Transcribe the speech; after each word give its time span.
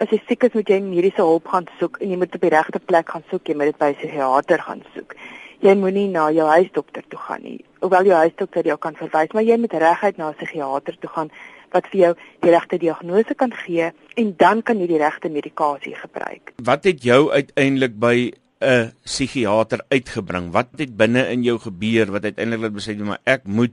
as 0.00 0.08
jy 0.08 0.20
siek 0.24 0.46
is, 0.48 0.54
moet 0.56 0.70
jy 0.72 0.80
mediese 0.80 1.20
hulp 1.20 1.48
gaan 1.52 1.68
soek 1.78 2.00
en 2.00 2.12
jy 2.12 2.18
moet 2.20 2.34
op 2.34 2.44
die 2.46 2.52
regte 2.54 2.80
plek 2.80 3.12
gaan 3.12 3.24
soek, 3.30 3.48
jy 3.48 3.56
moet 3.58 3.70
dit 3.70 3.78
by 3.78 3.90
'n 3.92 3.98
psigiater 4.00 4.62
gaan 4.64 4.82
soek. 4.94 5.14
Jy 5.60 5.74
moenie 5.76 6.08
na 6.08 6.30
jou 6.32 6.46
huisdokter 6.48 7.04
toe 7.08 7.18
gaan 7.18 7.42
nie. 7.42 7.64
Hoewel 7.80 8.04
jou 8.04 8.16
huisdokter 8.16 8.64
jou 8.64 8.78
kan 8.78 8.94
verwys, 8.96 9.32
maar 9.34 9.42
jy 9.42 9.58
moet 9.58 9.72
reguit 9.72 10.16
na 10.16 10.30
'n 10.30 10.34
psigiater 10.34 10.96
toe 11.00 11.10
gaan 11.10 11.30
wat 11.72 11.86
vir 11.92 12.00
jou 12.00 12.14
die 12.40 12.50
regte 12.50 12.78
diagnose 12.78 13.34
kan 13.34 13.52
gee 13.52 13.92
en 14.16 14.34
dan 14.36 14.62
kan 14.62 14.78
jy 14.78 14.86
die 14.86 14.98
regte 14.98 15.28
medikasie 15.28 15.94
gebruik. 15.94 16.52
Wat 16.64 16.84
het 16.84 17.02
jou 17.02 17.30
uiteindelik 17.30 17.98
by 17.98 18.32
'n 18.60 18.92
psigiater 19.04 19.80
uitgebring? 19.88 20.52
Wat 20.52 20.68
het 20.76 20.96
binne 20.96 21.28
in 21.28 21.42
jou 21.42 21.58
gebeur 21.58 22.10
wat 22.10 22.24
uiteindelik 22.24 22.62
laat 22.62 22.72
besluit 22.72 22.98
maar 22.98 23.20
ek 23.24 23.44
moet 23.44 23.72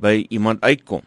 by 0.00 0.26
iemand 0.28 0.60
uitkom? 0.60 1.02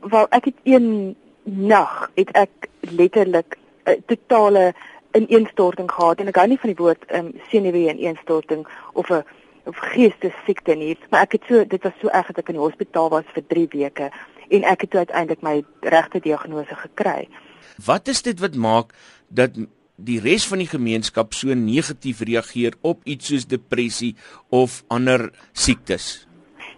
Wel, 0.00 0.26
ek 0.30 0.44
het 0.44 0.58
een 0.64 1.16
nag 1.44 2.10
het 2.14 2.30
ek 2.30 2.68
letterlik 2.80 3.56
'n 3.86 4.02
totale 4.06 4.72
ineenstorting 5.12 5.90
gehad 5.90 6.20
en 6.20 6.28
ek 6.28 6.36
hou 6.40 6.48
nie 6.48 6.58
van 6.58 6.72
die 6.72 6.82
woord 6.82 7.04
um, 7.12 7.32
senuwee 7.50 7.90
ineenstorting 7.92 8.66
of 8.92 9.10
'n 9.10 9.24
of 9.64 9.76
geestesiekte 9.94 10.74
nie, 10.74 10.96
maar 11.10 11.22
ek 11.22 11.36
het 11.38 11.44
so 11.48 11.64
dit 11.64 11.82
was 11.82 11.94
so 12.00 12.10
erg 12.10 12.26
dat 12.26 12.38
ek 12.42 12.48
in 12.50 12.58
die 12.58 12.64
hospitaal 12.64 13.10
was 13.10 13.28
vir 13.34 13.44
3 13.46 13.68
weke 13.72 14.10
en 14.50 14.64
ek 14.64 14.80
het 14.80 14.94
uiteindelik 14.94 15.42
my 15.42 15.62
regte 15.80 16.20
diagnose 16.20 16.74
gekry. 16.74 17.28
Wat 17.86 18.08
is 18.08 18.22
dit 18.22 18.40
wat 18.40 18.54
maak 18.54 18.90
dat 19.28 19.54
die 19.96 20.18
res 20.20 20.46
van 20.50 20.58
die 20.58 20.66
gemeenskap 20.66 21.34
so 21.34 21.54
negatief 21.54 22.20
reageer 22.26 22.74
op 22.80 23.04
iets 23.04 23.30
soos 23.30 23.46
depressie 23.46 24.16
of 24.50 24.82
ander 24.88 25.30
siektes? 25.52 26.26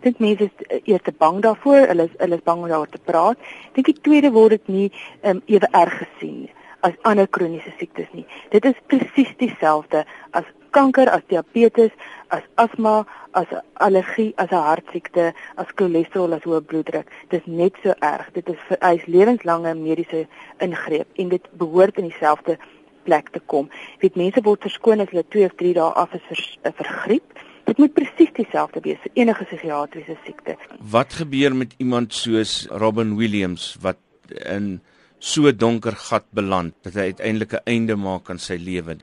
dink 0.05 0.19
mense 0.21 0.45
is 0.45 0.67
eh, 0.69 0.83
eers 0.85 1.03
te 1.07 1.15
bang 1.17 1.41
daarvoor, 1.41 1.87
hulle 1.89 2.05
is 2.11 2.17
hulle 2.21 2.37
is 2.37 2.45
bang 2.45 2.61
om 2.61 2.69
daaroor 2.69 2.91
te 2.93 3.01
praat. 3.01 3.39
Dink 3.73 3.89
die 3.89 4.03
tweede 4.05 4.31
word 4.35 4.59
dit 4.59 4.69
nie 4.69 4.89
um, 5.23 5.41
ewe 5.49 5.71
erg 5.73 5.97
gesien 6.03 6.51
as 6.85 6.97
ander 7.09 7.27
kroniese 7.27 7.73
siektes 7.79 8.11
nie. 8.13 8.27
Dit 8.53 8.67
is 8.69 8.77
presies 8.93 9.33
dieselfde 9.41 10.05
as 10.37 10.45
kanker, 10.75 11.09
as 11.09 11.23
diabetes, 11.31 11.93
as 12.35 12.43
asma, 12.61 13.05
as 13.33 13.47
allergie, 13.87 14.35
as 14.37 14.51
'n 14.51 14.65
hartsiekte, 14.69 15.33
as 15.57 15.69
cholesterol, 15.79 16.35
as 16.35 16.47
hoë 16.49 16.61
bloeddruk. 16.71 17.07
Dit 17.31 17.41
is 17.41 17.47
net 17.47 17.75
so 17.83 17.95
erg. 18.01 18.33
Dit 18.33 18.49
is 18.49 18.61
vereis 18.69 19.05
lewenslange 19.07 19.75
mediese 19.75 20.27
ingreep 20.59 21.09
en 21.17 21.29
dit 21.29 21.45
behoort 21.59 21.99
in 21.99 22.09
dieselfde 22.09 22.59
plek 23.05 23.31
te 23.31 23.41
kom. 23.47 23.71
Weet 24.01 24.17
mense 24.17 24.43
word 24.43 24.63
verskoon 24.63 25.01
as 25.01 25.11
hulle 25.13 25.25
2 25.29 25.45
of 25.45 25.55
3 25.61 25.75
dae 25.75 25.93
af 26.03 26.15
is 26.15 26.25
vir, 26.29 26.73
vir 26.79 26.89
griep. 27.05 27.45
Dit 27.65 27.79
moet 27.79 27.95
presies 27.95 28.33
dieselfde 28.37 28.81
wees 28.85 28.99
vir 29.05 29.13
enige 29.15 29.45
psigiatriese 29.45 30.17
siekte. 30.25 30.57
Wat 30.81 31.13
gebeur 31.13 31.55
met 31.57 31.75
iemand 31.79 32.13
soos 32.13 32.67
Robin 32.71 33.17
Williams 33.17 33.77
wat 33.81 33.97
in 34.29 34.81
so 35.25 35.53
donker 35.53 35.97
gat 35.97 36.27
beland 36.37 36.75
dat 36.85 36.97
hy 36.99 37.05
uiteindelik 37.13 37.53
'n 37.55 37.65
einde 37.73 37.97
maak 37.97 38.31
aan 38.31 38.39
sy 38.39 38.57
lewe? 38.61 38.97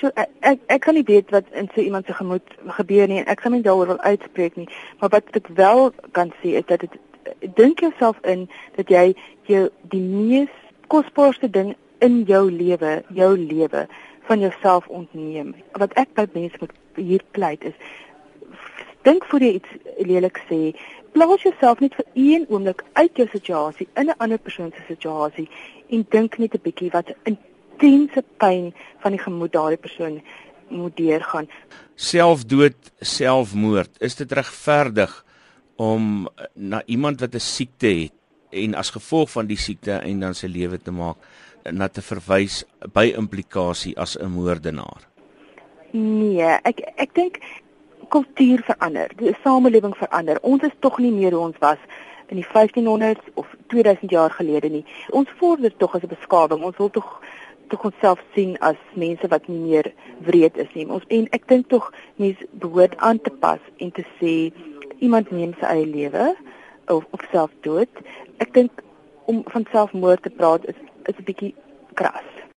So 0.00 0.10
ek 0.14 0.30
ek, 0.40 0.60
ek 0.68 0.80
kan 0.80 0.94
nie 0.94 1.06
weet 1.06 1.30
wat 1.30 1.44
in 1.52 1.68
so 1.74 1.80
iemand 1.80 2.06
se 2.06 2.12
gemoed 2.12 2.46
gebeur 2.78 3.08
nie 3.08 3.18
en 3.18 3.26
ek 3.26 3.40
kan 3.42 3.52
nie 3.52 3.62
daaroor 3.62 3.86
wil 3.86 4.00
uitspreek 4.00 4.56
nie, 4.56 4.68
maar 5.00 5.10
wat 5.10 5.24
ek 5.32 5.48
wel 5.48 5.92
kan 6.12 6.32
sê 6.42 6.54
is 6.60 6.66
dat 6.66 6.80
dit 6.80 6.94
dink 7.56 7.80
jouself 7.80 8.16
in 8.22 8.48
dat 8.76 8.88
jy 8.88 9.14
jou 9.42 9.70
die 9.90 10.00
mees 10.00 10.54
kosbaarste 10.86 11.50
ding 11.50 11.74
in 11.98 12.24
jou 12.24 12.50
lewe, 12.50 13.02
jou 13.08 13.36
lewe 13.36 13.86
van 14.28 14.40
jouself 14.40 14.86
ontneem. 14.88 15.54
Wat 15.72 15.92
ek 15.92 16.14
by 16.14 16.26
mense 16.32 16.56
moet 16.60 16.72
hier 16.96 17.22
pleit 17.32 17.64
is 17.64 17.74
dink 19.04 19.24
voor 19.28 19.44
jy 19.44 19.52
iets 19.58 19.72
lelik 20.08 20.40
sê, 20.48 20.60
plaas 21.14 21.42
jouself 21.46 21.80
net 21.82 21.94
vir 21.98 22.06
een 22.18 22.46
oomblik 22.50 22.82
uit 22.98 23.20
jou 23.20 23.26
situasie 23.30 23.88
in 24.00 24.10
'n 24.10 24.18
ander 24.18 24.38
persoon 24.38 24.72
se 24.72 24.82
situasie 24.88 25.48
en 25.90 26.06
dink 26.10 26.38
net 26.38 26.54
'n 26.54 26.64
bietjie 26.66 26.90
wat 26.90 27.14
intense 27.24 28.22
pyn 28.38 28.74
van 29.02 29.12
die 29.12 29.24
gemoed 29.26 29.52
daardie 29.52 29.84
persoon 29.86 30.22
moet 30.68 30.96
deurgaan. 30.96 31.48
Selfdood, 31.94 32.92
selfmoord, 33.00 33.90
is 34.00 34.14
dit 34.16 34.32
regverdig 34.32 35.24
om 35.76 36.28
na 36.54 36.82
iemand 36.86 37.20
wat 37.20 37.34
'n 37.34 37.40
siekte 37.40 37.86
het 37.86 38.12
en 38.50 38.74
as 38.74 38.90
gevolg 38.90 39.30
van 39.30 39.46
die 39.46 39.56
siekte 39.56 39.92
en 39.92 40.20
dan 40.20 40.34
sy 40.34 40.46
lewe 40.46 40.78
te 40.78 40.90
maak 40.90 41.16
na 41.72 41.88
te 41.88 42.02
verwys 42.02 42.64
by 42.92 43.12
implikasie 43.16 43.96
as 43.98 44.16
'n 44.18 44.30
moordenaar? 44.30 45.02
Nee, 45.90 46.58
ek 46.62 46.80
ek 46.96 47.14
dink 47.14 47.38
kultuur 48.08 48.62
verander, 48.64 49.10
die 49.16 49.36
samelewing 49.42 49.96
verander. 49.96 50.38
Ons 50.42 50.62
is 50.62 50.76
tog 50.78 50.98
nie 50.98 51.12
meer 51.12 51.32
hoe 51.32 51.46
ons 51.48 51.58
was 51.58 51.78
in 52.32 52.40
die 52.40 52.46
1500s 52.46 53.32
of 53.34 53.46
2000 53.66 54.10
jaar 54.10 54.30
gelede 54.30 54.68
nie. 54.68 54.84
Ons 55.10 55.28
vorder 55.38 55.76
tog 55.76 55.94
as 55.94 56.02
'n 56.02 56.14
beskawing. 56.16 56.62
Ons 56.62 56.76
wil 56.76 56.90
tog 56.90 57.20
tog 57.68 57.84
onsself 57.84 58.20
sien 58.34 58.58
as 58.60 58.76
mense 58.94 59.28
wat 59.28 59.48
nie 59.48 59.58
meer 59.58 59.92
wreed 60.26 60.56
is 60.56 60.72
nie. 60.74 60.86
Ons 60.86 61.04
en 61.08 61.28
ek 61.30 61.48
dink 61.48 61.68
tog 61.68 61.92
mense 62.16 62.46
behoort 62.50 62.96
aan 62.96 63.20
te 63.20 63.30
pas 63.30 63.60
en 63.76 63.90
te 63.90 64.04
sê 64.20 64.52
iemand 64.98 65.30
neem 65.30 65.54
sy 65.60 65.66
eie 65.66 65.86
lewe 65.86 66.34
of 66.86 67.04
of 67.10 67.20
selfdood. 67.32 67.88
Ek 68.38 68.52
dink 68.52 68.70
om 69.24 69.42
van 69.46 69.66
selfmoord 69.72 70.22
te 70.22 70.30
praat 70.30 70.64
is 70.64 70.78
is 71.04 71.18
'n 71.18 71.24
bietjie 71.24 71.54
kras. 71.94 72.33